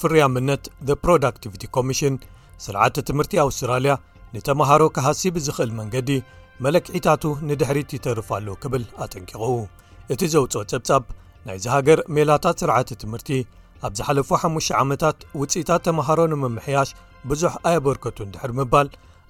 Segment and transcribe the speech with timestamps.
[0.00, 2.16] ፍሪምነት ዘ ፕሮዳክቲቭቲ ኮሚሽን
[2.64, 3.94] ስርዓተ ትምህርቲ ኣውስትራልያ
[4.34, 6.10] ንተመሃሮ ካሃሲብ ዝኽእል መንገዲ
[6.66, 9.54] መለክዒታቱ ንድሕሪት ይተርፋሉ ክብል ኣጠንቂቑኡ
[10.16, 11.02] እቲ ዘውፅኦ ጽብጻብ
[11.48, 13.30] ናይ ዝ ሃገር ሜላታት ስርዓተ ትምህርቲ
[13.86, 16.88] ኣብ ዝሓለፉ 5 ዓመታት ውፅኢታት ተምሃሮን መምሕያሽ
[17.30, 18.88] ብዙሕ ኣየበርከቱን ድሕር ምባል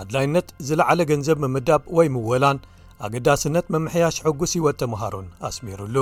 [0.00, 2.58] ኣድላይነት ዝለዕለ ገንዘብ ምምዳብ ወይ ምወላን
[3.06, 5.96] ኣገዳስነት መምሕያሽ ሕጉስ ህይወት ተምሃሮን ኣስሚሩሉ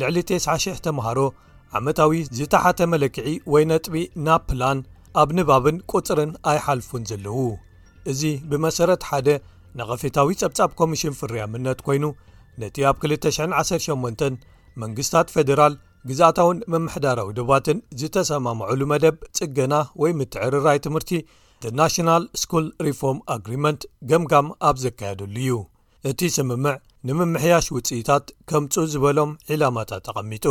[0.00, 1.18] ልዕሊ 900 ተምሃሮ
[1.78, 3.96] ዓመታዊ ዝተሓተ መለክዒ ወይ ነጥቢ
[4.26, 4.78] ናብ ፕላን
[5.20, 7.38] ኣብ ንባብን ቁፅርን ኣይሓልፉን ዘለዉ
[8.12, 9.26] እዚ ብመሰረት ሓደ
[9.78, 12.04] ንቐፌታዊ ጸብጻብ ኮሚሽን ፍሪ ኣምነት ኰይኑ
[12.60, 14.38] ነቲ ኣብ 218
[14.82, 15.74] መንግስታት ፌደራል
[16.08, 21.10] ግዛኣታውን መምሕዳራዊ ድባትን ዝተሰማምዐሉ መደብ ጽገና ወይ ምትዕርራይ ትምህርቲ
[21.64, 25.54] ተ ናሽናል ስኩል ሪፎርም ኣግሪመንት ገምጋም ኣብ ዘካየደሉ እዩ
[26.10, 26.74] እቲ ስምምዕ
[27.08, 30.46] ንምምሕያሽ ውጽኢታት ከምጹ ዝበሎም ዒላማታት ተቐሚጡ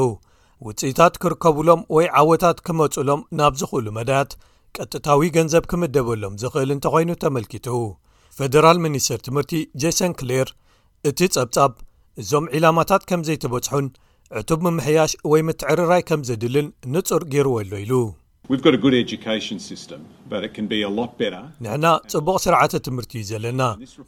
[0.68, 4.32] ውጽኢታት ክርከቡሎም ወይ ዓወታት ኪመጹሎም ናብ ዝኽእሉ መዳያት
[4.76, 7.68] ቀጥታዊ ገንዘብ ክምደበሎም ዝኽእል እንተ ዀይኑ ተመልኪቱ
[8.40, 10.48] ፈደራል ሚኒስተር ትምህርቲ ጀሰን ክሌር
[11.10, 11.72] እቲ ጸብጻብ
[12.22, 13.88] እዞም ዒላማታት ከም ዘይተበጽሑን
[14.40, 19.56] ዕቱብ ምምሕያሽ ወይ ምትዕርራይ ከም ዘድልን ንጹር ገይርዎሎ ኢሉንሕና
[22.14, 23.64] ጽቡቕ ስርዓተ ትምህርቲ እዩ ዘለና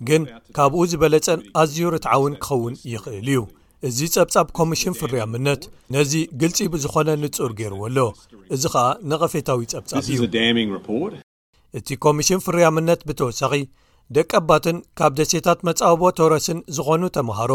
[0.09, 0.21] ግን
[0.59, 3.39] ካብኡ ዝበለፀን ኣዝዩ ርትዓእውን ክኸውን ይኽእል እዩ
[3.87, 5.61] እዚ ጸብጻብ ኮሚሽን ፍርያምነት
[5.97, 8.07] ነዚ ግልፂ ብዝኾነ ንጹር ገይርዎ ሎ
[8.55, 10.21] እዚ ከኣ ንቐፌታዊ ጸብጻብ ዩ
[11.77, 13.53] እቲ ኮሚሽን ፍርያምነት ብተወሳኺ
[14.17, 17.51] ደቀ ኣባትን ካብ ደሴታት መጻበቦ ተወረስን ዝዀኑ ተምሃሮ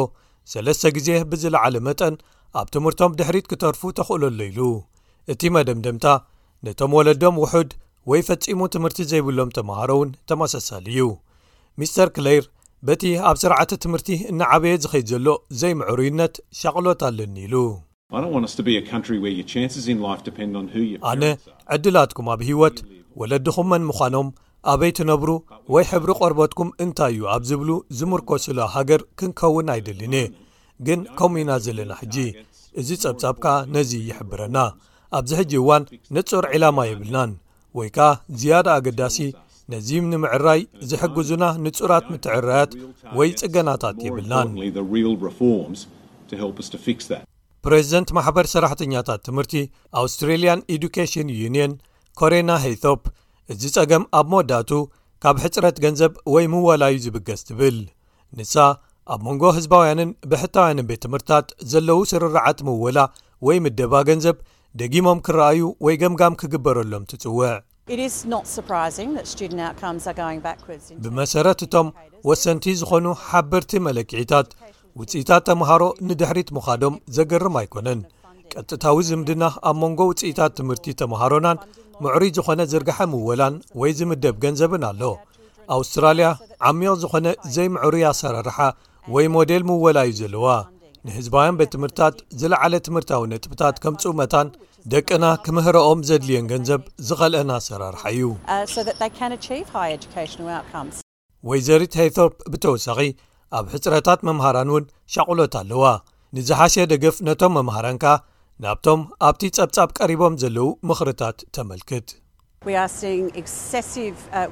[0.53, 2.15] ሰለስተ ግዜ ብዝለዓለ መጠን
[2.61, 4.61] ኣብ ትምህርቶም ድሕሪት ክተርፉ ተኽእለሉ ኢሉ
[5.33, 6.07] እቲ መደምደምታ
[6.67, 7.71] ነቶም ወለዶም ውሑድ
[8.11, 11.01] ወይ ፈጺሙ ትምህርቲ ዘይብሎም ተምሃሮ እውን ተመሳሳሊ እዩ
[11.81, 12.45] ሚስተር ክሌር
[12.89, 15.29] በቲ ኣብ ስርዓተ ትምህርቲ እንዓበየት ዝኸይድ ዘሎ
[15.61, 18.13] ዘይምዕሩይነት ሻቕሎት ኣለኒ ኢሉኣነ
[21.77, 22.79] ዕድላትኩም ኣብ ሂይወት
[23.21, 24.29] ወለድኹም መን ምዃኖም
[24.73, 25.31] ኣበይ ቲነብሩ
[25.75, 30.29] ወይ ሕብሪ ቐርበትኩም እንታይ እዩ ኣብ ዚብሉ ዝምርኮስሎ ሃገር ክንከውን ኣይደልን እየ
[30.87, 32.15] ግን ከምኡ ኢና ዘለና ሕጂ
[32.81, 34.57] እዚ ጸብጻብ ከኣ ነዚ ይሕብረና
[35.19, 35.83] ኣብዚ ሕጂ እዋን
[36.17, 37.33] ንጹር ዕላማ የብልናን
[37.79, 38.09] ወይ ከኣ
[38.41, 39.19] ዝያዳ ኣገዳሲ
[39.75, 40.61] ነዚ ንምዕራይ
[40.91, 42.73] ዝሕግዙና ንጹራት ምትዕራያት
[43.19, 44.49] ወይ ጽገናታት የብልናን
[47.67, 49.55] ፕሬዚደንት ማሕበር ሰራሕተኛታት ትምህርቲ
[50.01, 51.73] ኣውስትራልያን ኢድካሽን ዩንን
[52.21, 53.03] ኮሬና ሃቶፕ
[53.53, 54.71] እዚ ጸገም ኣብ መወዳእቱ
[55.23, 57.79] ካብ ሕጽረት ገንዘብ ወይ ምወላዩ ዚብገስ ትብል
[58.39, 58.55] ንሳ
[59.15, 62.99] ኣብ መንጎ ህዝባውያንን ብሕታውያንን ቤት ትምህርትታት ዘለዉ ስርርዓት ምውላ
[63.49, 64.37] ወይ ምደባ ገንዘብ
[64.83, 67.53] ደጊሞም ክረኣዩ ወይ ገምጋም ኪግበረሎም ትጽውዕ
[71.05, 71.89] ብመሰረት እቶም
[72.31, 74.49] ወሰንቲ ዝዀኑ ሓበርቲ መለክዒታት
[75.01, 78.01] ውጽኢታት ተምሃሮ ንድሕሪት ምዃዶም ዜገርም ኣይኰነን
[78.63, 81.59] ቅጥታዊ ዝምድና ኣብ መንጎ ውፅኢታት ትምህርቲ ተምሃሮናን
[82.05, 85.03] ምዕሩ ዝኾነ ዝርግሐ ምወላን ወይ ዝምደብ ገንዘብን ኣሎ
[85.77, 86.29] ኣውስትራልያ
[86.69, 88.59] ዓሚቕ ዝኾነ ዘይምዕሩ ኣሰራርሓ
[89.15, 90.47] ወይ ሞደል ምወላ እዩ ዘለዋ
[91.07, 94.49] ንህዝባያን ቤትምህርትታት ዝለዓለ ትምህርታዊ ነጥብታት ከምፅውመታን
[94.93, 99.73] ደቅና ክምህሮኦም ዘድልየን ገንዘብ ዝኸልአና ኣሰራርሓ እዩ uh,
[101.49, 102.99] ወይዘሪት ሃቶፕ ብተወሳኺ
[103.59, 104.85] ኣብ ሕፅረታት መምሃራን እውን
[105.15, 105.85] ሻቑሎት ኣለዋ
[106.37, 108.05] ንዝሓሸ ደገፍ ነቶም መምሃራንካ
[108.63, 112.07] ናብቶም ኣብቲ ጸብጻብ ቀሪቦም ዘለዉ ምኽርታት ተመልክት
[112.67, 114.51] uh,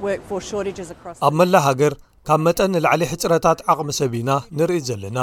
[1.27, 1.93] ኣብ መላ ሃገር
[2.27, 5.19] ካብ መጠን ንላዕሊ ሕጽረታት ዓቕሚ ሰብ ኢና ንርኢ ዘለና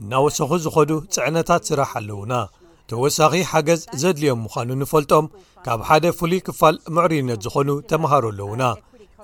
[0.00, 2.32] እናወሰኺ ዝኸዱ ጽዕነታት ስራሕ ኣለውና
[2.92, 5.26] ተወሳኺ ሓገዝ ዘድልዮም ምዃኑ ንፈልጦም
[5.66, 8.62] ካብ ሓደ ፍሉይ ክፋል ምዕሪነት ዝኾኑ ተምሃሮ ኣለዉና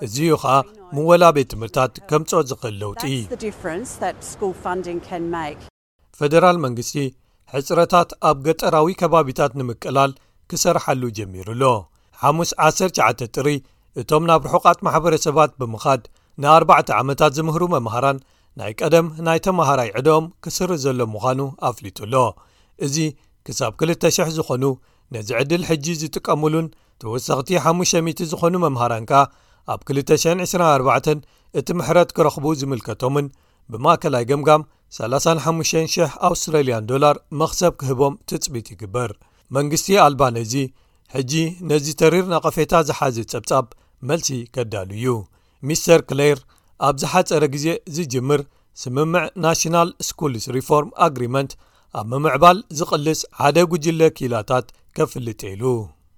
[0.07, 0.53] እዙዩ ኸኣ
[0.95, 3.03] ምወላ ቤት ትምህርትታት ከምጾት ዝኽእል ለውጢ
[6.19, 6.95] ፈደራል መንግስቲ
[7.51, 10.11] ሕጽረታት ኣብ ገጠራዊ ከባቢታት ንምቅላል
[10.51, 11.63] ክሰርሓሉ ጀሚሩኣሎ
[12.21, 13.47] ሓሙስ 19 ጥሪ
[14.01, 16.03] እቶም ናብ ርሑቓት ማሕበረሰባት ብምኻድ
[16.43, 18.17] ን4ዕተ ዓመታት ዚምህሩ መምሃራን
[18.59, 22.15] ናይ ቀደም ናይ ተምሃራይ ዕድኦም ክስርእ ዘሎ ምዃኑ ኣፍሊጡኣሎ
[22.85, 22.95] እዚ
[23.47, 24.65] ክሳብ 2,000 ዝዀኑ
[25.13, 26.67] ነዚ ዕድል ሕጂ ዝጥቀምሉን
[27.01, 29.23] ተወሳኽቲ 5000 ዝዀኑ መምሃራን ከ
[29.73, 31.17] ኣብ 224
[31.59, 33.25] እቲ ምሕረት ኪረኽቡ ዝምልከቶምን
[33.71, 34.63] ብማእከላይ ገምጋም
[34.97, 39.11] 35,000 ኣውስትራልያን ዶላር መኽሰብ ክህቦም ትፅቢት ይግበር
[39.55, 40.53] መንግስቲ ኣልባን እዚ
[41.15, 41.33] ሕጂ
[41.69, 43.65] ነዚ ተሪር ናቐፌታ ዝሓዘ ጸብጻብ
[44.09, 45.07] መልሲ ከዳል እዩ
[45.69, 46.37] ሚስተር ክለር
[46.87, 48.41] ኣብ ዝሓፀረ ግዜ ዝጅምር
[48.81, 51.51] ስምምዕ ናሽናል ስኩልስ ሪፎርም ኣግሪመንት
[51.99, 54.67] ኣብ ምምዕባል ዝቕልስ ሓደ ጉጅለ ኪላታት
[54.97, 56.17] ከፍልጥሉእዚ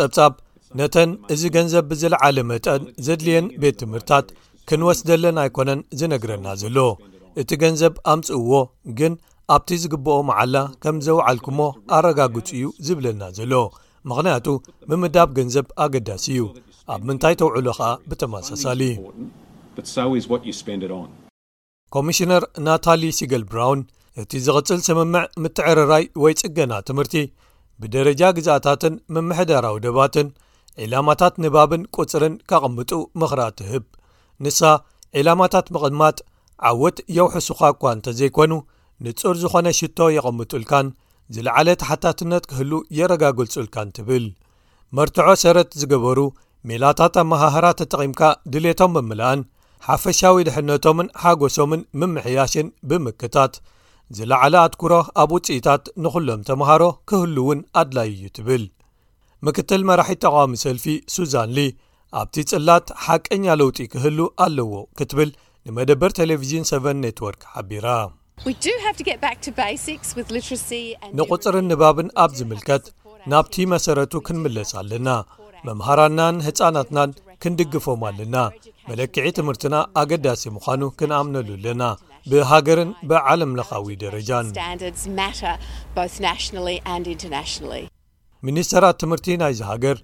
[0.00, 0.32] ፀብፃብ
[0.78, 4.26] ነተን እዚ ገንዘብ ብዝለዓለ መጠን ዘድልየን ቤት ትምህርትታት
[4.68, 6.76] ክንወስደለና ኣይኮነን ዝነግረና ዘሎ
[7.40, 8.50] እቲ ገንዘብ ኣምፅእዎ
[8.98, 9.14] ግን
[9.54, 11.60] ኣብቲ ዝግብኦ መዓላ ከም ዘውዓልኩሞ
[11.96, 13.52] ኣረጋግፁ እዩ ዝብለና ዘሎ
[14.10, 14.46] ምኽንያቱ
[14.90, 16.42] ምምዳብ ገንዘብ ኣገዳሲ እዩ
[16.94, 18.82] ኣብ ምንታይ ተውዕሉ ኸዓ ብተመሳሳሊ
[21.96, 23.80] ኮሚሽነር ናታሊ ስግል ብራውን
[24.22, 27.14] እቲ ዝቕፅል ስምምዕ ምትዕርራይ ወይ ጽገና ትምህርቲ
[27.82, 30.28] ብደረጃ ግዛኣታትን መምሕዳራዊ ደባትን
[30.84, 32.90] ዕላማታት ንባብን ቁፅርን ኬቐምጡ
[33.20, 33.84] ምኽራ ትህብ
[34.44, 34.60] ንሳ
[35.18, 36.16] ዒላማታት ምቕድማጥ
[36.70, 38.52] ዓውት የውሕሱኻ እኳ እንተ ዘይኮኑ
[39.06, 40.86] ንጹር ዝኾነ ሽቶ የቐምጡልካን
[41.34, 44.26] ዝለዓለ ተሓታትነት ክህሉ የረጋግልጹልካን ትብል
[44.98, 46.18] መርትዖ ሰረት ዝገበሩ
[46.68, 48.22] ሜላታት ኣብ መሃህራ ተጠቒምካ
[48.52, 49.40] ድሌቶም መምልአን
[49.88, 53.52] ሓፈሻዊ ድሕነቶምን ሓጐሶምን ምምሕያሽን ብምክታት
[54.18, 54.92] ዝለዓለ ኣትኩሮ
[55.22, 58.62] ኣብ ውፅኢታት ንዅሎም ተምሃሮ ክህሉ እውን ኣድላይ እዩ ትብል
[59.46, 61.58] ምክትል መራሒት ተቃሚ ሰልፊ ሱዛንሊ
[62.20, 65.30] ኣብቲ ጽላት ሓቀኛ ለውጢ ክህሉ ኣለዎ ክትብል
[65.66, 67.86] ንመደበር ቴሌቭዥን ሰቨን ኔትወርክ ሓቢራ
[71.18, 72.84] ንቝጽርን ንባብን ኣብ ዝምልከት
[73.32, 75.08] ናብቲ መሰረቱ ክንምለስ ኣለና
[75.68, 77.10] መምሃራናን ህጻናትናን
[77.44, 78.36] ክንድግፎም ኣለና
[78.88, 81.82] መለክዒ ትምህርትና ኣገዳሲ ምዃኑ ክንኣምነሉኣለና
[82.32, 84.48] ብሃገርን ብዓለምለኻዊ ደረጃን
[88.46, 89.96] ሚኒስተራት ትምህርቲ ናይ ዝ ሃገር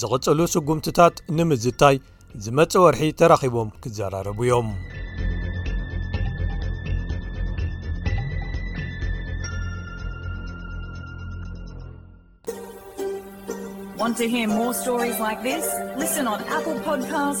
[0.00, 1.96] ዝቕጽሉ ስጉምትታት ንምዝታይ
[2.44, 4.78] ዝመጽእ ወርሒ ተራኺቦም ክዘራረቡ እዮምኣ